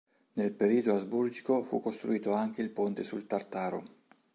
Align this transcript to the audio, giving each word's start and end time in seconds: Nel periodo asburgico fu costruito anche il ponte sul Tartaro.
Nel 0.33 0.51
periodo 0.53 0.95
asburgico 0.95 1.63
fu 1.63 1.79
costruito 1.79 2.33
anche 2.33 2.63
il 2.63 2.71
ponte 2.71 3.03
sul 3.03 3.27
Tartaro. 3.27 3.85